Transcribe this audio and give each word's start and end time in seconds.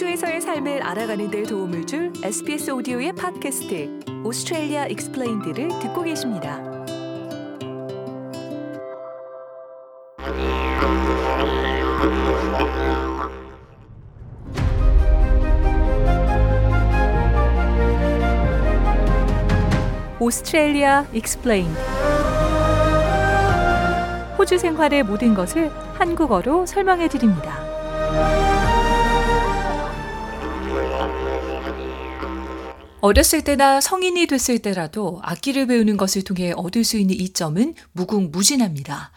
호주에서의 0.00 0.40
삶을 0.40 0.82
알아가는 0.82 1.30
데 1.30 1.42
도움을 1.42 1.86
줄 1.86 2.10
SBS 2.22 2.70
오디오의 2.70 3.12
팟캐스트 3.12 4.00
Australia 4.24 4.86
Explained를 4.86 5.68
듣고 5.80 6.02
계십니다. 6.02 6.58
Australia 20.18 21.04
Explained 21.12 21.78
호주 24.38 24.56
생활의 24.56 25.02
모든 25.02 25.34
것을 25.34 25.70
한국어로 25.98 26.64
설명해 26.64 27.08
드립니다. 27.08 28.59
어렸을 33.00 33.42
때나 33.42 33.80
성인이 33.80 34.26
됐을 34.26 34.58
때라도 34.58 35.20
악기를 35.22 35.66
배우는 35.66 35.96
것을 35.96 36.22
통해 36.22 36.52
얻을 36.54 36.84
수 36.84 36.98
있는 36.98 37.14
이점은 37.14 37.74
무궁무진합니다. 37.92 39.10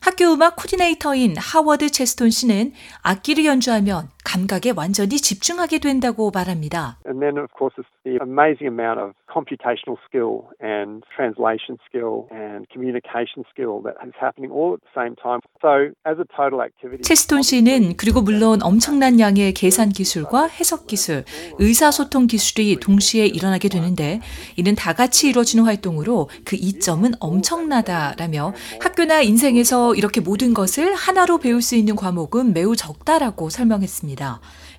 학교 0.00 0.32
음악 0.32 0.56
코디네이터인 0.56 1.36
하워드 1.36 1.90
체스톤 1.90 2.30
씨는 2.30 2.72
악기를 3.02 3.44
연주하면 3.44 4.08
감각에 4.26 4.74
완전히 4.76 5.16
집중하게 5.16 5.78
된다고 5.78 6.32
말합니다. 6.34 6.98
And 7.06 7.22
then 7.22 7.38
of 7.38 7.48
course 7.54 7.78
it's 7.78 7.86
the 8.02 8.18
amazing 8.20 8.66
amount 8.66 8.98
of 8.98 9.14
computational 9.30 9.96
skill 10.02 10.50
and 10.58 11.06
translation 11.14 11.78
skill 11.86 12.26
and 12.34 12.66
communication 12.66 13.46
skill 13.46 13.78
that 13.86 13.94
is 14.02 14.14
happening 14.18 14.50
all 14.50 14.74
at 14.74 14.82
the 14.82 14.92
same 14.98 15.14
time. 15.14 15.38
So 15.62 15.94
as 16.02 16.18
a 16.18 16.26
total 16.34 16.58
activity 16.58 17.06
체스톤 17.06 17.42
씨는 17.46 17.94
그리고 17.96 18.20
물론 18.20 18.62
엄청난 18.62 19.20
양의 19.20 19.54
계산 19.54 19.90
기술과 19.90 20.48
해석 20.48 20.86
기술, 20.90 21.22
의사소통 21.62 22.26
기술이 22.26 22.80
동시에 22.82 23.26
일어나게 23.26 23.68
되는데 23.68 24.18
이는 24.56 24.74
다 24.74 24.92
같이 24.92 25.28
이루어지는 25.30 25.64
활동으로 25.64 26.28
그 26.44 26.56
이점은 26.56 27.12
엄청나다라며 27.20 28.54
학교나 28.82 29.22
인생에서 29.22 29.94
이렇게 29.94 30.20
모든 30.20 30.52
것을 30.52 30.94
하나로 30.94 31.38
배울 31.38 31.62
수 31.62 31.76
있는 31.76 31.94
과목은 31.94 32.52
매우 32.52 32.74
적다라고 32.74 33.50
설명했습니다. 33.50 34.15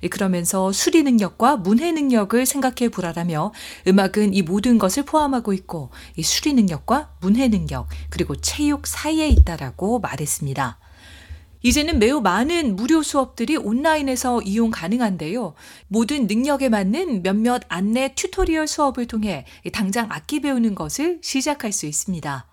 그러면서 0.10 0.72
수리 0.72 1.04
능력과 1.04 1.58
문해 1.58 1.92
능력을 1.92 2.46
생각해 2.46 2.90
보라라며 2.90 3.52
음악은 3.88 4.34
이 4.34 4.42
모든 4.42 4.78
것을 4.78 5.04
포함하고 5.04 5.54
있고 5.54 5.92
이 6.16 6.24
수리 6.24 6.54
능력과 6.54 7.12
문해 7.22 7.50
능력 7.50 7.88
그리고 8.10 8.36
체육 8.36 8.88
사이에 8.88 9.28
있다라고 9.30 10.00
말했습니다. 10.00 10.80
이제는 11.64 12.00
매우 12.00 12.22
많은 12.22 12.76
무료 12.76 13.02
수업들이 13.02 13.58
온라인에서 13.58 14.42
이용 14.44 14.70
가능한데요. 14.70 15.56
모든 15.88 16.28
능력에 16.28 16.70
맞는 16.70 17.24
몇몇 17.24 17.64
안내 17.68 18.14
tutorial 18.16 18.68
수업을 18.68 19.08
통해 19.08 19.46
당장 19.74 20.08
악기 20.12 20.40
배우는 20.40 20.76
것을 20.76 21.20
시작할 21.24 21.72
수 21.72 21.88
있습니다. 21.88 22.48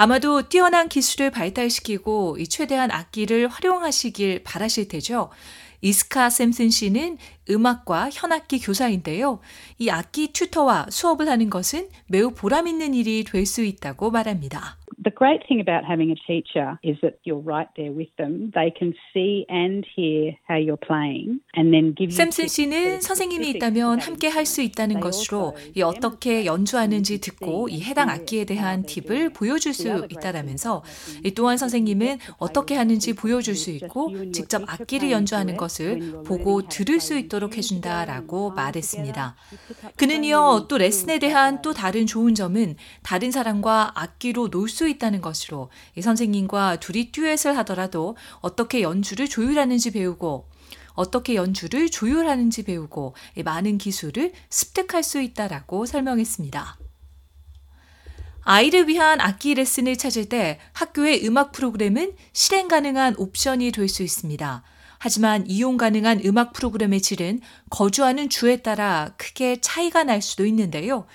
아마도 0.00 0.48
뛰어난 0.48 0.88
기술을 0.88 1.30
발달시키고 1.30 2.38
최대한 2.48 2.90
악기를 2.90 3.48
활용하시길 3.48 4.44
바라실 4.44 4.88
테죠. 4.88 5.30
이스카 5.80 6.30
샘슨 6.30 6.70
씨는 6.70 7.18
음악과 7.50 8.10
현악기 8.12 8.60
교사인데요. 8.60 9.40
이 9.78 9.90
악기 9.90 10.32
튜터와 10.32 10.86
수업을 10.90 11.28
하는 11.28 11.50
것은 11.50 11.88
매우 12.06 12.32
보람 12.32 12.66
있는 12.66 12.94
일이 12.94 13.24
될 13.24 13.46
수 13.46 13.62
있다고 13.62 14.10
말합니다. 14.10 14.76
The 15.00 15.14
great 15.14 15.46
thing 15.46 15.60
about 15.60 15.84
having 15.84 16.10
a 16.10 16.16
teacher 16.26 16.78
is 16.82 16.96
that 17.02 17.20
you're 17.22 17.38
right 17.38 17.68
there 17.76 17.92
with 17.92 18.10
them. 18.18 18.50
They 18.52 18.72
can 18.76 18.94
see 19.14 19.46
and 19.48 19.86
hear 19.94 20.34
how 20.48 20.56
you're 20.58 20.76
playing 20.76 21.38
and 21.54 21.72
then 21.72 21.94
give 21.94 22.10
you 22.10 22.16
샘슨 22.16 22.48
씨는 22.48 23.00
선생님이 23.00 23.50
있다면 23.50 24.00
함께 24.00 24.26
할 24.28 24.48
수 24.48 24.62
있다는 24.62 24.98
것으로 25.00 25.54
이 25.76 25.82
어떻게 25.82 26.46
연주하는지 26.46 27.20
듣고 27.20 27.68
이 27.68 27.82
해당 27.82 28.08
악기에 28.08 28.46
대한 28.46 28.82
팁을 28.84 29.30
보여줄 29.34 29.74
수 29.74 30.06
있다라면서 30.10 30.82
이 31.22 31.32
또한 31.32 31.58
선생님은 31.58 32.18
어떻게 32.38 32.74
하는지 32.74 33.14
보여줄 33.14 33.54
수 33.54 33.70
있고 33.70 34.32
직접 34.32 34.62
악기를 34.66 35.10
연주하는 35.10 35.56
것을 35.58 36.22
보고 36.24 36.62
들을 36.62 36.98
수 36.98 37.16
있도록 37.18 37.56
해준다라고 37.58 38.52
말했습니다. 38.52 39.36
그는 39.96 40.24
이어 40.24 40.66
또 40.68 40.78
레슨에 40.78 41.18
대한 41.18 41.60
또 41.62 41.74
다른 41.74 42.06
좋은 42.06 42.34
점은 42.34 42.76
다른 43.02 43.30
사람과 43.30 43.92
악기로 43.94 44.48
놀 44.48 44.68
수 44.68 44.87
있다는 44.88 45.20
것으로 45.20 45.70
이 45.96 46.02
선생님과 46.02 46.80
둘이 46.80 47.12
듀엣을 47.12 47.56
하더라도 47.58 48.16
어떻게 48.40 48.82
연주를 48.82 49.28
조율하는지 49.28 49.92
배우고 49.92 50.48
어떻게 50.94 51.36
연주를 51.36 51.88
조율하는지 51.88 52.64
배우고 52.64 53.14
많은 53.44 53.78
기술을 53.78 54.32
습득할 54.50 55.02
수 55.04 55.20
있다라고 55.20 55.86
설명했습니다. 55.86 56.78
아이를 58.42 58.88
위한 58.88 59.20
악기 59.20 59.54
레슨을 59.54 59.96
찾을 59.96 60.28
때 60.28 60.58
학교의 60.72 61.26
음악 61.26 61.52
프로그램은 61.52 62.14
실행 62.32 62.66
가능한 62.66 63.16
옵션이 63.18 63.72
될 63.72 63.88
수 63.88 64.02
있습니다. 64.02 64.62
하지만 64.98 65.46
이용 65.46 65.76
가능한 65.76 66.22
음악 66.24 66.52
프로그램의 66.52 67.00
질은 67.00 67.40
거주하는 67.70 68.28
주에 68.28 68.56
따라 68.62 69.12
크게 69.16 69.60
차이가 69.60 70.02
날 70.02 70.20
수도 70.20 70.44
있는데요. 70.46 71.06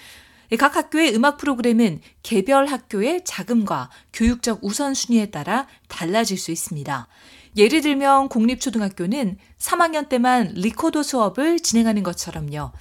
각 0.57 0.75
학교의 0.75 1.15
음악 1.15 1.37
프로그램은 1.37 1.99
개별 2.21 2.65
학교의 2.65 3.23
자금과 3.23 3.89
교육적 4.13 4.63
우선순위에 4.63 5.27
따라 5.27 5.67
달라질 5.89 6.37
수 6.37 6.51
있습니다. 6.51 7.07
예를 7.55 7.81
들면 7.81 8.29
공립초등학교는 8.29 9.37
3학년 9.57 10.09
때만 10.09 10.53
리코더 10.55 11.03
수업을 11.03 11.59
진행하는 11.59 12.03
것처럼요. 12.03 12.71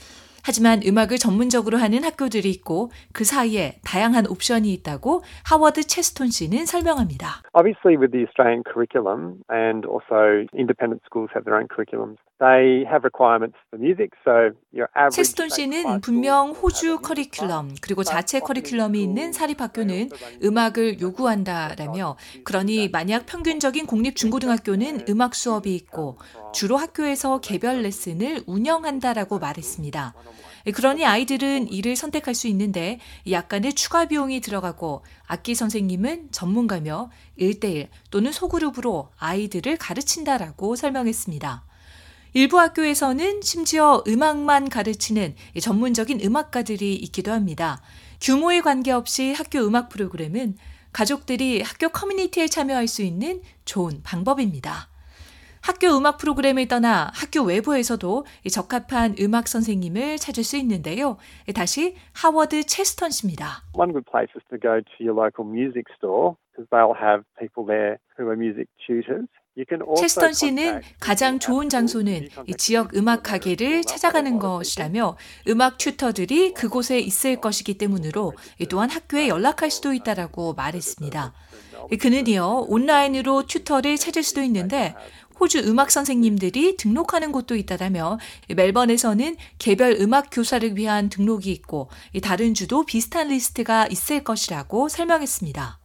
하지만 0.44 0.80
음악을 0.84 1.18
전문적으로 1.18 1.78
하는 1.78 2.02
학교들이 2.02 2.50
있고 2.50 2.90
그 3.12 3.24
사이에 3.24 3.78
다양한 3.84 4.26
옵션이 4.26 4.72
있다고 4.74 5.22
하워드 5.46 5.86
체스톤 5.86 6.28
씨는 6.28 6.66
설명합니다. 6.66 7.42
Obviously 7.54 7.96
with 7.96 8.10
the 8.10 8.26
Australian 8.26 8.64
curriculum 8.66 9.38
and 9.52 9.86
also 9.86 10.42
independent 10.58 11.00
schools 11.06 11.30
have 11.30 11.44
their 11.44 11.54
own 11.54 11.68
curriculums. 11.70 12.18
They 12.42 12.82
have 12.90 13.04
requirements 13.04 13.56
for 13.70 13.78
music, 13.78 14.10
so 14.24 14.50
your 14.74 14.90
average 14.98 15.14
체스톤 15.14 15.48
씨는 15.48 16.00
분명 16.00 16.50
호주 16.50 16.98
커리큘럼 16.98 17.76
그리고 17.80 18.02
자체 18.02 18.40
커리큘럼이 18.40 18.96
있는 18.96 19.32
사립학교는 19.32 20.10
음악을 20.42 21.00
요구한다라며 21.00 22.16
그러니 22.42 22.88
만약 22.88 23.26
평균적인 23.26 23.86
공립 23.86 24.16
중고등학교는 24.16 25.04
음악 25.08 25.36
수업이 25.36 25.72
있고 25.76 26.18
주로 26.52 26.76
학교에서 26.78 27.38
개별 27.38 27.82
레슨을 27.82 28.42
운영한다라고 28.48 29.38
말했습니다. 29.38 30.14
그러니 30.74 31.06
아이들은 31.06 31.68
이를 31.68 31.94
선택할 31.94 32.34
수 32.34 32.48
있는데 32.48 32.98
약간의 33.30 33.74
추가 33.74 34.06
비용이 34.06 34.40
들어가고 34.40 35.04
악기 35.28 35.54
선생님은 35.54 36.32
전문가며 36.32 37.10
1대1 37.38 37.86
또는 38.10 38.32
소그룹으로 38.32 39.10
아이들을 39.18 39.76
가르친다라고 39.76 40.74
설명했습니다. 40.74 41.71
일부 42.34 42.58
학교에서는 42.58 43.42
심지어 43.42 44.02
음악만 44.08 44.70
가르치는 44.70 45.34
전문적인 45.60 46.20
음악가들이 46.24 46.94
있기도 46.94 47.30
합니다. 47.30 47.82
규모에 48.22 48.62
관계없이 48.62 49.34
학교 49.34 49.58
음악 49.58 49.90
프로그램은 49.90 50.54
가족들이 50.94 51.60
학교 51.60 51.90
커뮤니티에 51.90 52.46
참여할 52.46 52.88
수 52.88 53.02
있는 53.02 53.42
좋은 53.66 54.02
방법입니다. 54.02 54.88
학교 55.60 55.94
음악 55.96 56.16
프로그램을 56.16 56.68
떠나 56.68 57.10
학교 57.14 57.42
외부에서도 57.42 58.24
적합한 58.50 59.16
음악 59.20 59.46
선생님을 59.46 60.16
찾을 60.16 60.42
수 60.42 60.56
있는데요. 60.56 61.18
다시 61.54 61.96
하워드 62.14 62.64
체스턴 62.64 63.10
씨입니다. 63.10 63.62
One 63.74 63.92
good 63.92 64.06
place 64.10 64.32
is 64.34 64.42
to 64.48 64.58
go 64.58 64.80
to 64.80 64.96
your 65.04 65.14
local 65.14 65.46
music 65.46 65.84
store 65.98 66.36
because 66.50 66.66
they'll 66.72 66.96
have 66.96 67.24
people 67.38 67.66
there 67.68 67.98
who 68.16 68.26
are 68.26 68.36
music 68.36 68.68
tutors. 68.80 69.28
체스턴 69.98 70.32
씨는 70.32 70.80
가장 70.98 71.38
좋은 71.38 71.68
장소는 71.68 72.28
지역 72.56 72.96
음악 72.96 73.22
가게를 73.22 73.82
찾아가는 73.82 74.38
것이라며 74.38 75.16
음악 75.48 75.76
튜터들이 75.76 76.54
그곳에 76.54 76.98
있을 76.98 77.36
것이기 77.36 77.76
때문으로 77.76 78.32
또한 78.70 78.88
학교에 78.88 79.28
연락할 79.28 79.70
수도 79.70 79.92
있다라고 79.92 80.54
말했습니다. 80.54 81.34
그는 82.00 82.26
이어 82.28 82.64
온라인으로 82.66 83.46
튜터를 83.46 83.98
찾을 83.98 84.22
수도 84.22 84.42
있는데 84.42 84.94
호주 85.38 85.58
음악 85.66 85.90
선생님들이 85.90 86.76
등록하는 86.76 87.32
곳도 87.32 87.56
있다라며 87.56 88.18
멜번에서는 88.54 89.36
개별 89.58 89.96
음악 90.00 90.28
교사를 90.30 90.76
위한 90.76 91.10
등록이 91.10 91.50
있고 91.52 91.90
다른 92.22 92.54
주도 92.54 92.86
비슷한 92.86 93.28
리스트가 93.28 93.86
있을 93.88 94.24
것이라고 94.24 94.88
설명했습니다. 94.88 95.81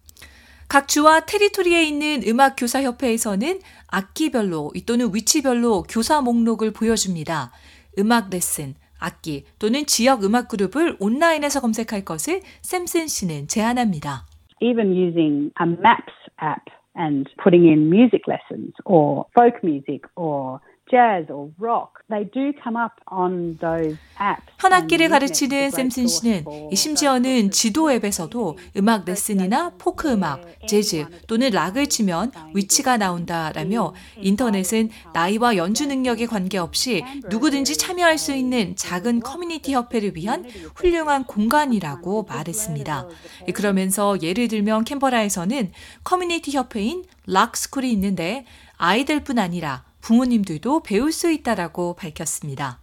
각 0.69 0.89
주와 0.89 1.21
테리토리에 1.21 1.83
있는 1.83 2.27
음악교사협회에서는 2.27 3.59
악기별로 3.89 4.71
또는 4.85 5.15
위치별로 5.15 5.83
교사 5.83 6.21
목록을 6.21 6.73
보여줍니다. 6.73 7.51
음악 7.97 8.29
레슨, 8.29 8.75
악기 8.99 9.45
또는 9.59 9.85
지역 9.85 10.25
음악 10.25 10.49
그룹을 10.49 10.97
온라인에서 10.99 11.61
검색할 11.61 12.03
것을 12.03 12.41
샘슨 12.61 13.07
씨는 13.07 13.47
제안합니다. 13.47 14.25
Even 14.59 14.91
using 14.91 15.51
a 15.61 15.67
maps 15.67 16.13
app 16.43 16.67
and 16.99 17.29
putting 17.41 17.65
in 17.65 17.87
music 17.87 18.23
lessons 18.27 18.73
or 18.83 19.23
folk 19.39 19.55
music 19.63 20.01
or 20.15 20.59
jazz 20.89 21.31
or 21.31 21.51
rock, 21.59 22.01
they 22.09 22.23
do 22.23 22.51
come 22.63 22.77
up 22.77 22.95
on 23.11 23.57
those 23.59 23.97
apps. 24.19 24.47
현악기를 24.59 25.09
가르치는 25.09 25.69
샘슨 25.71 26.07
씨는 26.07 26.45
심지어는 26.73 27.51
지도 27.51 27.91
앱에서도 27.91 28.57
음악 28.77 29.05
레슨이나 29.05 29.73
포크 29.77 30.11
음악, 30.11 30.41
재즈 30.67 31.05
또는 31.27 31.51
락을 31.51 31.87
치면 31.87 32.31
위치가 32.53 32.97
나온다라며 32.97 33.93
인터넷은 34.17 34.89
나이와 35.13 35.55
연주 35.57 35.87
능력에 35.87 36.25
관계없이 36.25 37.03
누구든지 37.29 37.77
참여할 37.77 38.17
수 38.17 38.33
있는 38.33 38.75
작은 38.75 39.19
커뮤니티 39.19 39.73
협회를 39.73 40.15
위한 40.15 40.45
훌륭한 40.75 41.25
공간이라고 41.25 42.23
말했습니다. 42.23 43.07
그러면서 43.53 44.21
예를 44.21 44.47
들면 44.47 44.85
캔버라에서는 44.85 45.71
커뮤니티 46.03 46.51
협회인 46.57 47.03
락스쿨이 47.27 47.91
있는데 47.91 48.45
아이들뿐 48.77 49.37
아니라 49.39 49.86
부모님들도 50.07 50.83
배울 50.83 51.11
수 51.11 51.29
있다라고 51.29 51.95
밝혔습니다. 51.95 52.79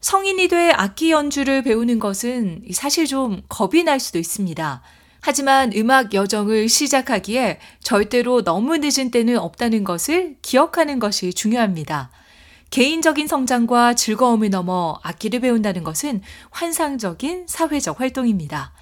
성인이 0.00 0.48
돼 0.48 0.72
악기 0.72 1.12
연주를 1.12 1.62
배우는 1.62 2.00
것은 2.00 2.64
사실 2.72 3.06
좀 3.06 3.42
겁이 3.48 3.84
날 3.84 4.00
수도 4.00 4.18
있습니다. 4.18 4.82
하지만 5.20 5.72
음악 5.76 6.14
여정을 6.14 6.68
시작하기에 6.68 7.60
절대로 7.84 8.42
너무 8.42 8.78
늦은 8.78 9.12
때는 9.12 9.38
없다는 9.38 9.84
것을 9.84 10.36
기억하는 10.42 10.98
것이 10.98 11.32
중요합니다. 11.32 12.10
개인적인 12.70 13.28
성장과 13.28 13.94
즐거움을 13.94 14.50
넘어 14.50 14.98
악기를 15.04 15.38
배운다는 15.38 15.84
것은 15.84 16.22
환상적인 16.50 17.46
사회적 17.46 18.00
활동입니다. 18.00 18.72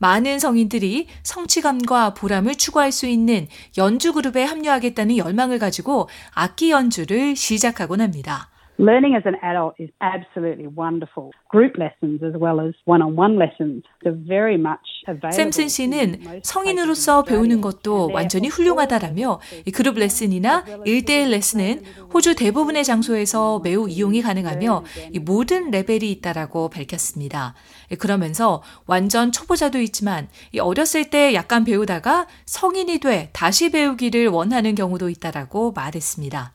많은 0.00 0.38
성인들이 0.38 1.06
성취감과 1.22 2.14
보람을 2.14 2.54
추구할 2.56 2.90
수 2.90 3.06
있는 3.06 3.46
연주 3.76 4.12
그룹에 4.14 4.42
합류하겠다는 4.44 5.18
열망을 5.18 5.58
가지고 5.58 6.08
악기 6.32 6.70
연주를 6.70 7.36
시작하곤 7.36 8.00
합니다. 8.00 8.49
Learning 8.80 9.14
as 9.14 9.24
an 9.26 9.34
adult 9.42 9.74
is 9.78 9.90
absolutely 10.00 10.66
wonderful. 10.66 11.32
Group 11.50 11.76
lessons 11.76 12.22
as 12.24 12.32
well 12.40 12.66
as 12.66 12.72
one-on-one 12.86 13.36
lessons 13.36 13.84
are 14.06 14.16
very 14.26 14.54
much 14.54 15.04
available. 15.06 15.36
샘슨 15.36 15.68
씨는 15.68 16.40
성인으로서 16.42 17.24
배우는 17.24 17.60
것도 17.60 18.08
완전히 18.10 18.48
훌륭하다라며 18.48 19.40
그룹 19.74 19.98
레슨이나 19.98 20.64
1대1 20.86 21.28
레슨은 21.28 21.82
호주 22.14 22.36
대부분의 22.36 22.84
장소에서 22.84 23.60
매우 23.62 23.86
이용이 23.86 24.22
가능하며 24.22 24.84
모든 25.26 25.70
레벨이 25.70 26.10
있다라고 26.12 26.70
밝혔습니다. 26.70 27.52
그러면서 27.98 28.62
완전 28.86 29.30
초보자도 29.30 29.78
있지만 29.80 30.28
어렸을 30.58 31.10
때 31.10 31.34
약간 31.34 31.64
배우다가 31.64 32.26
성인이 32.46 33.00
돼 33.00 33.28
다시 33.34 33.70
배우기를 33.70 34.28
원하는 34.28 34.74
경우도 34.74 35.10
있다라고 35.10 35.72
말했습니다. 35.72 36.54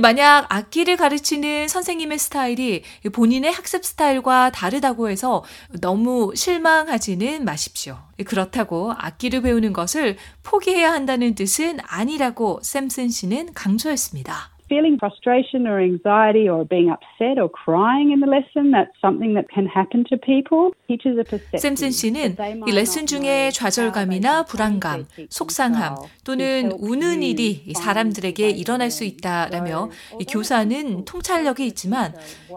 만약 0.00 0.46
악기를 0.48 0.96
가르치는 0.96 1.68
선생님의 1.68 2.18
스타일이 2.18 2.82
본인의 3.12 3.50
학습 3.52 3.84
스타일과 3.84 4.50
다르다고 4.50 5.10
해서 5.10 5.44
너무 5.80 6.32
실망하지는 6.34 7.44
마십시오. 7.44 7.98
그렇다고 8.24 8.92
악기를 8.96 9.42
배우는 9.42 9.72
것을 9.72 10.16
포기해야 10.42 10.92
한다는 10.92 11.34
뜻은 11.34 11.78
아니라고 11.82 12.60
샘슨 12.62 13.08
씨는 13.08 13.54
강조했습니다. 13.54 14.59
Feeling 14.70 14.96
frustration 14.98 15.66
or 15.66 15.82
anxiety 15.82 16.48
or 16.48 16.64
being 16.64 16.88
upset 16.94 17.42
or 17.42 17.50
crying 17.50 18.12
in 18.14 18.20
the 18.20 18.30
lesson, 18.30 18.70
that's 18.70 18.94
something 19.02 19.34
that 19.34 19.50
can 19.52 19.66
happen 19.66 20.04
to 20.08 20.16
people. 20.16 20.70
Teachers 20.86 21.18
are 21.18 21.26
perceptive. 21.26 21.58
샘슨 21.58 21.90
씨는 21.90 22.36
이 22.66 22.70
레슨 22.70 23.06
중에 23.06 23.50
좌절감이나 23.50 24.44
불안감, 24.44 25.06
속상함 25.28 25.96
또는 26.24 26.70
우는 26.78 27.22
일이 27.22 27.72
사람들에게 27.74 28.48
일어날 28.50 28.90
수 28.90 29.04
있다라며 29.04 29.90
이 30.20 30.24
교사는 30.24 31.04
통찰력이 31.04 31.66
있지만 31.66 32.14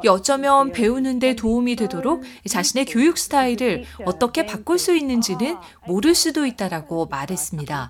어쩌면 0.07 0.71
배우는데 0.71 1.35
도움이 1.35 1.75
되도록 1.75 2.23
자신의 2.47 2.85
교육 2.85 3.17
스타일을 3.17 3.85
어떻게 4.05 4.45
바꿀 4.45 4.77
수 4.77 4.95
있는지는 4.95 5.57
모를 5.87 6.13
수도 6.13 6.45
있다라고 6.45 7.07
말했습니다. 7.07 7.89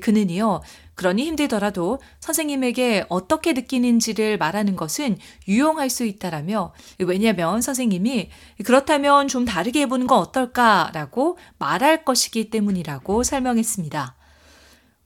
그는요. 0.00 0.60
그러니 0.94 1.24
힘들더라도 1.24 1.98
선생님에게 2.20 3.06
어떻게 3.08 3.52
느끼는지를 3.52 4.38
말하는 4.38 4.76
것은 4.76 5.18
유용할 5.48 5.90
수 5.90 6.04
있다라며 6.04 6.72
왜냐하면 7.00 7.60
선생님이 7.60 8.30
그렇다면 8.64 9.28
좀 9.28 9.44
다르게 9.44 9.80
해보는 9.82 10.06
건 10.06 10.18
어떨까라고 10.18 11.38
말할 11.58 12.04
것이기 12.04 12.50
때문이라고 12.50 13.22
설명했습니다. 13.22 14.16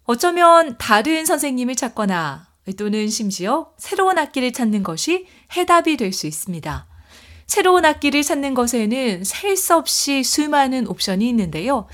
어쩌면 0.05 0.77
다른 0.79 1.25
선생님을 1.27 1.75
찾거나 1.75 2.49
또는 2.77 3.09
심지어 3.09 3.71
새로운 3.79 4.19
악기를 4.19 4.53
찾는 4.53 4.83
것이 4.83 5.27
해답이 5.57 5.97
될 5.97 6.13
수 6.13 6.27
있습니다. 6.27 6.87
새로운 7.47 7.87
악기를 7.87 8.23
찾는 8.23 8.53
것에는 8.53 9.25
셀 9.25 9.57
수 9.57 9.75
없이 9.75 10.23
수많은 10.23 10.87
옵션이 10.87 11.27
있는데요. 11.31 11.87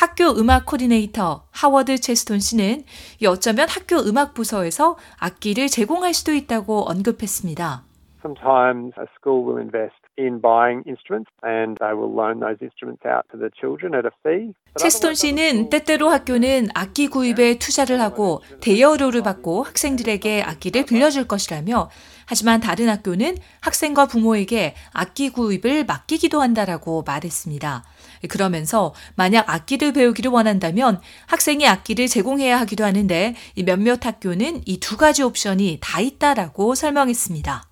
학교 0.00 0.30
음악 0.30 0.64
코디네이터 0.64 1.44
하워드 1.50 1.98
체스톤 2.00 2.40
씨는 2.40 2.84
어쩌면 3.26 3.68
학교 3.68 3.98
음악 3.98 4.32
부서에서 4.32 4.96
악기를 5.18 5.68
제공할 5.68 6.14
수도 6.14 6.32
있다고 6.32 6.88
언급했습니다. 6.88 7.84
Sometimes 8.22 8.92
a 8.98 9.06
school 9.16 9.44
will 9.44 9.56
invest 9.56 9.96
in 10.18 10.40
buying 10.40 10.82
instruments 10.86 11.30
and 11.42 11.78
they 11.80 11.94
will 11.94 12.12
loan 12.12 12.40
those 12.40 12.60
instruments 12.60 13.00
out 13.06 13.24
to 13.32 13.38
the 13.38 13.48
children 13.58 13.94
at 13.94 14.04
a 14.04 14.12
fee. 14.22 14.52
체스톤 14.76 15.14
씨는 15.14 15.70
때때로 15.70 16.10
학교는 16.10 16.68
악기 16.74 17.08
구입에 17.08 17.58
투자를 17.58 18.00
하고 18.00 18.42
대여료를 18.60 19.22
받고 19.22 19.62
학생들에게 19.64 20.42
악기를 20.42 20.84
빌려줄 20.84 21.26
것이라며 21.26 21.88
하지만 22.26 22.60
다른 22.60 22.88
학교는 22.88 23.36
학생과 23.62 24.06
부모에게 24.06 24.74
악기 24.92 25.30
구입을 25.30 25.84
맡기기도 25.86 26.40
한다라고 26.40 27.02
말했습니다. 27.06 27.82
그러면서 28.28 28.94
만약 29.16 29.48
악기를 29.48 29.92
배우기를 29.92 30.30
원한다면 30.30 31.00
학생이 31.26 31.66
악기를 31.66 32.06
제공해야 32.06 32.60
하기도 32.60 32.84
하는데 32.84 33.34
몇몇 33.64 34.04
학교는 34.04 34.60
이 34.66 34.78
두 34.78 34.96
가지 34.96 35.22
옵션이 35.22 35.78
다 35.80 36.00
있다라고 36.00 36.74
설명했습니다. 36.74 37.69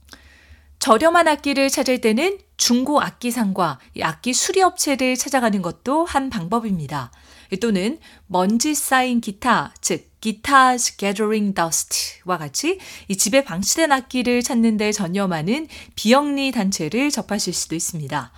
저렴한 0.79 1.27
악기를 1.27 1.71
찾을 1.71 2.01
때는 2.01 2.39
중고 2.57 3.01
악기상과 3.01 3.79
악기 4.03 4.33
수리업체를 4.33 5.17
찾아가는 5.17 5.61
것도 5.63 6.05
한 6.05 6.31
방법입니다. 6.31 7.11
또는 7.61 7.99
먼지 8.27 8.75
쌓인 8.75 9.21
기타, 9.21 9.73
즉 9.81 10.09
Guitars 10.21 10.97
Gathering 10.97 11.55
Dust와 11.55 12.39
같이 12.39 12.79
이 13.09 13.17
집에 13.17 13.45
방치된 13.45 13.91
악기를 13.93 14.43
찾는 14.43 14.77
데 14.77 14.93
전념하는 14.93 15.69
비영리 15.95 16.53
단체를 16.53 17.11
접하실 17.11 17.55
수도 17.55 17.75
있습니다. 17.75 18.33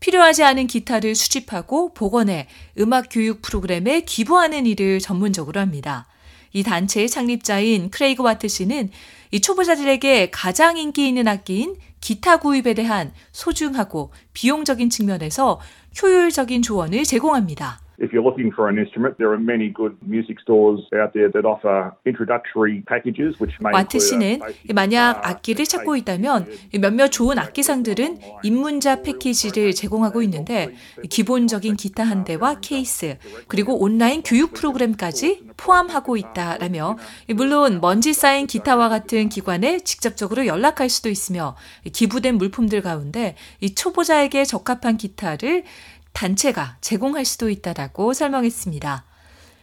필요하지 0.00 0.42
않은 0.44 0.66
기타를 0.66 1.14
수집하고 1.14 1.94
복원해 1.94 2.46
음악 2.78 3.06
교육 3.10 3.40
프로그램에 3.40 4.02
기부하는 4.02 4.66
일을 4.66 5.00
전문적으로 5.00 5.60
합니다. 5.60 6.06
이 6.54 6.62
단체의 6.62 7.10
창립자인 7.10 7.90
크레이그 7.90 8.22
와트 8.22 8.48
씨는 8.48 8.90
이 9.32 9.40
초보자들에게 9.40 10.30
가장 10.30 10.78
인기 10.78 11.06
있는 11.08 11.28
악기인 11.28 11.76
기타 12.00 12.38
구입에 12.38 12.74
대한 12.74 13.12
소중하고 13.32 14.12
비용적인 14.32 14.88
측면에서 14.88 15.60
효율적인 16.00 16.62
조언을 16.62 17.04
제공합니다. 17.04 17.83
If 17.96 18.12
you're 18.12 18.24
looking 18.24 18.50
for 18.52 18.68
an 18.68 18.78
instrument, 18.78 19.18
there 19.18 19.30
are 19.30 19.38
many 19.38 19.70
good 19.70 19.96
music 20.02 20.40
stores 20.40 20.80
out 20.92 21.12
there 21.14 21.30
that 21.30 21.46
offer 21.46 21.94
introductory 22.04 22.82
packages, 22.88 23.38
which 23.38 23.54
may 23.62 23.72
와트 23.72 23.98
씨는 24.00 24.40
만약 24.74 25.24
악기를 25.24 25.64
찾고 25.64 25.94
있다면 25.96 26.46
몇몇 26.80 27.08
좋은 27.08 27.38
악기상들은 27.38 28.18
입문자 28.42 29.02
패키지를 29.02 29.74
제공하고 29.74 30.22
있는데 30.22 30.74
기본적인 31.08 31.76
기타 31.76 32.02
한 32.02 32.24
대와 32.24 32.60
케이스 32.60 33.16
그리고 33.46 33.78
온라인 33.78 34.22
교육 34.22 34.54
프로그램까지 34.54 35.50
포함하고 35.56 36.16
있다라며 36.16 36.98
물론 37.36 37.80
먼지 37.80 38.12
쌓인 38.12 38.48
기타와 38.48 38.88
같은 38.88 39.28
기관에 39.28 39.78
직접적으로 39.80 40.46
연락할 40.46 40.88
수도 40.88 41.08
있으며 41.08 41.54
기부된 41.92 42.38
물품들 42.38 42.82
가운데 42.82 43.36
이 43.60 43.74
초보자에게 43.74 44.44
적합한 44.44 44.96
기타를 44.96 45.62
단체가 46.14 46.78
제공할 46.80 47.26
수도 47.26 47.50
있다라고 47.50 48.14
설명했습니다. 48.14 49.04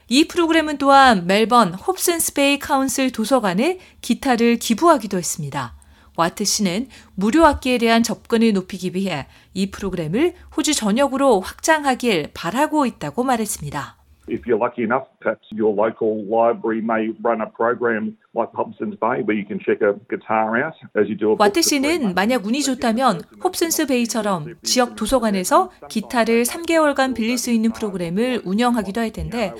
이 0.09 0.27
프로그램은 0.27 0.77
또한 0.77 1.25
멜번 1.25 1.73
홉슨스베이 1.73 2.59
카운슬 2.59 3.11
도서관에 3.11 3.79
기타를 4.01 4.57
기부하기도 4.57 5.17
했습니다. 5.17 5.73
와트 6.17 6.43
씨는 6.43 6.87
무료 7.15 7.45
악기에 7.45 7.77
대한 7.77 8.03
접근을 8.03 8.51
높이기 8.53 8.91
위해 8.93 9.27
이 9.53 9.71
프로그램을 9.71 10.33
호주 10.55 10.75
전역으로 10.75 11.39
확장하길 11.39 12.31
바라고 12.33 12.85
있다고 12.85 13.23
말했습니다. 13.23 13.97
If 14.29 14.43
you're 14.43 14.61
lucky 14.61 14.83
enough, 14.83 15.09
perhaps 15.19 15.47
your 15.51 15.73
local 15.73 16.23
library 16.27 16.83
may 16.83 17.15
run 17.23 17.41
a 17.41 17.49
program 17.55 18.17
like 18.33 18.51
Hobson's 18.53 18.97
Bay 18.99 19.21
where 19.23 19.35
you 19.35 19.45
can 19.45 19.59
check 19.59 19.81
a 19.81 19.93
guitar 20.09 20.55
out 20.63 20.73
as 20.95 21.07
you 21.09 21.17
do 21.17 21.31
a 21.31 21.35
book 21.35 21.39
와트 21.41 21.61
씨는. 21.61 22.15
만약 22.15 22.45
운이 22.45 22.63
좋다면 22.63 23.21
홉슨스 23.43 23.87
베이처럼 23.87 24.55
지역 24.63 24.95
도서관에서 24.95 25.71
기타를 25.89 26.43
3개월간 26.43 27.13
빌릴 27.13 27.37
수 27.37 27.51
있는 27.51 27.71
프로그램을 27.71 28.41
운영하기도 28.45 29.01
할 29.01 29.11
텐데 29.11 29.53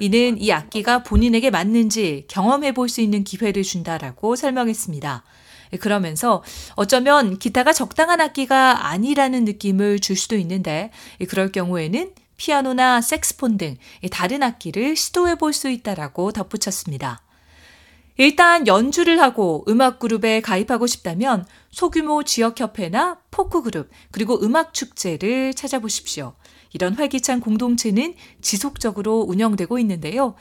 이는 0.00 0.38
이 0.38 0.52
악기가 0.52 1.02
본인에게 1.02 1.50
맞는지 1.50 2.26
경험해 2.28 2.72
볼 2.72 2.88
수 2.88 3.00
있는 3.00 3.24
기회를 3.24 3.62
준다라고 3.62 4.36
설명했습니다. 4.36 5.24
그러면서 5.80 6.42
어쩌면 6.76 7.38
기타가 7.38 7.72
적당한 7.72 8.20
악기가 8.20 8.88
아니라는 8.88 9.44
느낌을 9.44 10.00
줄 10.00 10.16
수도 10.16 10.36
있는데 10.36 10.90
그럴 11.28 11.52
경우에는 11.52 12.10
피아노나 12.38 13.00
색스폰 13.00 13.58
등 13.58 13.76
다른 14.10 14.42
악기를 14.42 14.96
시도해 14.96 15.34
볼 15.34 15.52
수 15.52 15.68
있다라고 15.68 16.32
덧붙였습니다. 16.32 17.20
일단 18.18 18.66
연주를 18.66 19.22
하고 19.22 19.64
음악 19.68 20.00
그룹에 20.00 20.40
가입하고 20.40 20.88
싶다면 20.88 21.46
소규모 21.70 22.24
지역 22.24 22.58
협회나 22.58 23.18
포크 23.30 23.62
그룹 23.62 23.90
그리고 24.10 24.38
음악 24.42 24.74
축제를 24.74 25.54
찾아보십시오. 25.54 26.34
이런 26.72 26.94
활기찬 26.94 27.40
공동체는 27.40 28.14
지속적으로 28.42 29.20
운영되고 29.20 29.78
있는데요. 29.78 30.34